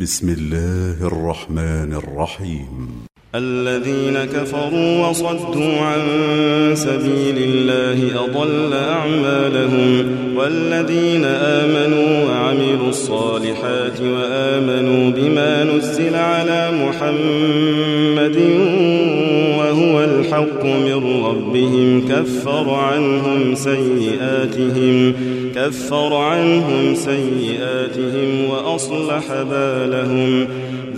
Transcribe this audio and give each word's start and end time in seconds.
بسم 0.00 0.28
الله 0.28 1.06
الرحمن 1.06 1.92
الرحيم. 1.92 2.88
الذين 3.34 4.24
كفروا 4.24 5.06
وصدوا 5.06 5.80
عن 5.80 6.00
سبيل 6.74 7.36
الله 7.38 8.24
أضل 8.24 8.72
أعمالهم 8.72 10.06
والذين 10.36 11.24
آمنوا 11.24 12.24
وعملوا 12.24 12.88
الصالحات 12.88 14.00
وآمنوا 14.00 15.10
بما 15.10 15.64
نزل 15.64 16.14
على 16.14 16.70
محمد 16.72 18.36
الحق 20.38 20.64
من 20.64 21.24
ربهم 21.24 22.08
كفر 22.08 22.70
عنهم 22.70 23.54
سيئاتهم 23.54 25.14
كفر 25.54 26.14
عنهم 26.14 26.94
سيئاتهم 26.94 28.44
وأصلح 28.50 29.42
بالهم. 29.50 30.46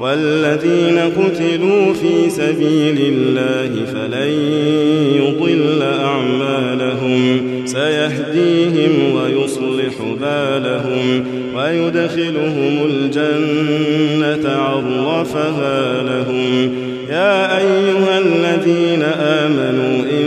والذين 0.00 0.98
قتلوا 0.98 1.94
في 1.94 2.30
سبيل 2.30 2.98
الله 3.12 3.84
فلن 3.84 4.32
يضل 5.16 5.82
أعمالهم. 5.82 7.40
سيهديهم 7.66 9.14
ويصلح 9.14 9.94
بالهم 10.20 11.24
ويدخلهم 11.56 12.86
الجنة 12.90 14.50
عرفها 14.50 16.02
لهم. 16.02 16.74
يا 17.10 17.58
أيها 17.58 18.18
الذين 18.18 19.02
آمنوا 19.20 20.04
إن 20.12 20.26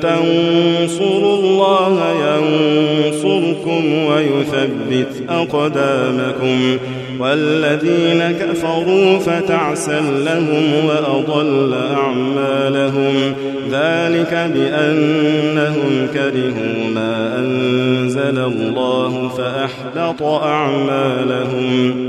تنصروا 0.00 1.38
الله 1.38 1.96
ينصركم 2.28 3.82
ويثبت 4.04 5.12
أقدامكم. 5.28 6.78
والذين 7.18 8.32
كفروا 8.40 9.18
فتعسا 9.18 10.00
لهم 10.00 10.84
وأضل 10.86 11.74
أعمالهم. 11.74 13.34
ذلك 13.70 14.50
بأنهم 14.54 16.06
كرهوا 16.14 16.90
ما 16.94 17.38
أنزل 17.38 18.38
الله 18.38 19.28
فأحبط 19.28 20.22
أعمالهم. 20.22 22.08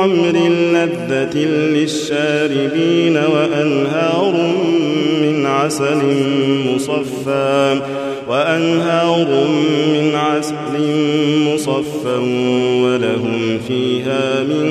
خمر 0.00 0.36
لذة 0.72 1.38
للشاربين 1.46 3.16
وأنهار 3.16 4.34
من 5.22 5.46
عسل 5.46 6.02
مصفى 6.66 7.80
وأنهار 8.28 9.28
من 9.92 10.14
عسل 10.14 10.74
مصفى 11.46 12.16
ولهم 12.84 13.58
فيها 13.68 14.42
من 14.42 14.66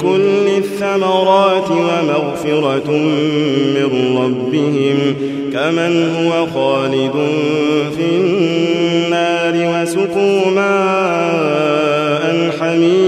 كل 0.00 0.48
الثمرات 0.58 1.70
ومغفرة 1.70 2.90
من 3.74 4.16
ربهم 4.16 4.98
كمن 5.52 6.08
هو 6.16 6.46
خالد 6.46 7.16
في 7.96 8.06
النار 8.16 9.54
وسقوا 9.54 10.50
ماء 10.50 11.98
حميما 12.60 13.07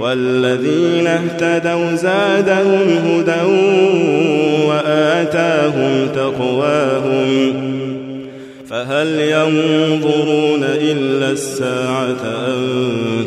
والذين 0.00 1.06
اهتدوا 1.06 1.94
زادهم 1.94 2.88
هدى 3.06 3.42
وآتاهم 4.66 6.08
تقواهم 6.14 7.74
فهل 8.70 9.20
ينظرون 9.20 10.64
إلا 10.64 11.30
الساعة 11.30 12.22
أن 12.46 12.64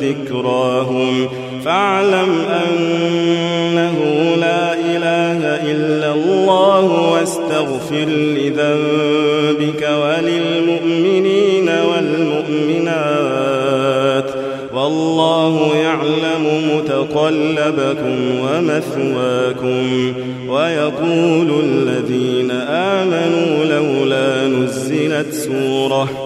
ذكراهم 0.00 1.28
فاعلم 1.64 2.46
إله 2.48 2.95
إلا 5.70 6.12
الله 6.14 7.12
واستغفر 7.12 8.06
لذنبك 8.08 9.88
وللمؤمنين 10.02 11.68
والمؤمنات 11.68 13.26
والله 14.74 15.76
يعلم 15.76 16.44
متقلبكم 16.76 18.16
ومثواكم 18.40 20.12
ويقول 20.48 21.60
الذين 21.64 22.50
آمنوا 22.70 23.64
لولا 23.64 24.46
نزلت 24.48 25.34
سورة 25.34 26.25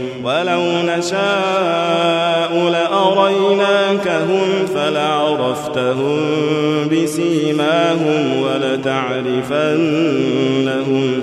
ولو 0.23 0.61
نشاء 0.97 2.69
لأريناكهم 2.69 4.47
فلعرفتهم 4.75 6.19
بسيماهم 6.91 8.41
ولتعرفنهم 8.43 9.61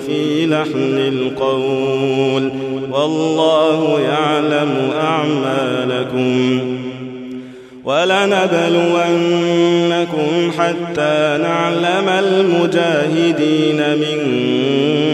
في 0.06 0.46
لحن 0.46 0.98
القول 0.98 2.50
والله 2.90 4.00
يعلم 4.00 4.90
أعمالكم 5.00 6.60
ولنبلونكم 7.84 9.02
حتى 10.58 11.38
نعلم 11.42 12.08
المجاهدين 12.08 13.80
منكم 13.98 15.07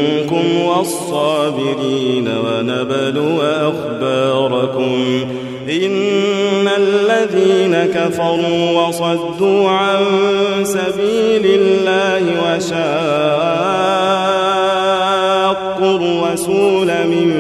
والصابرين 0.67 2.29
ونبلو 2.29 3.41
أخباركم 3.43 5.25
إن 5.71 6.69
الذين 6.77 7.77
كفروا 7.95 8.81
وصدوا 8.81 9.71
عن 9.71 10.05
سبيل 10.63 11.61
الله 11.61 12.23
وشاقوا 12.45 13.45
الرسول 15.97 16.87
من 16.87 17.35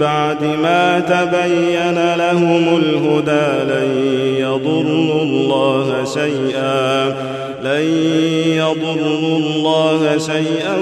بعد 0.00 0.42
ما 0.62 1.00
تبين 1.00 2.14
لهم 2.14 2.76
الهدى 2.76 3.72
لن 3.72 3.90
يضروا 4.38 5.22
الله 5.22 6.04
شيئا 6.14 7.25
لن 7.76 7.88
يضروا 8.56 9.38
الله 9.38 10.18
شيئا 10.18 10.76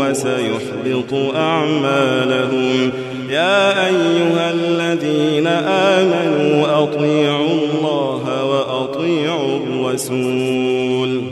وسيحبط 0.00 1.36
أعمالهم 1.36 2.90
يا 3.30 3.86
أيها 3.86 4.52
الذين 4.54 5.46
آمنوا 5.46 6.82
أطيعوا 6.82 7.48
الله 7.50 8.44
وأطيعوا 8.44 9.58
الرسول 9.58 11.22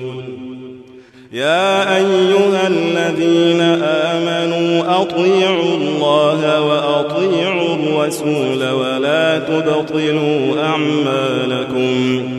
يا 1.33 1.97
أيها 1.97 2.67
الذين 2.67 3.61
آمنوا 3.85 5.03
أطيعوا 5.03 5.77
الله 5.77 6.63
وأطيعوا 6.63 7.75
الرسول 7.75 8.71
ولا 8.71 9.39
تبطلوا 9.39 10.63
أعمالكم 10.65 12.39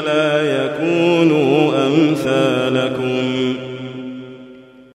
لا 0.00 0.42
يكونوا 0.42 1.86
أمثالكم 1.86 2.93